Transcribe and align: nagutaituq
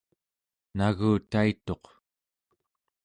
nagutaituq 0.77 1.83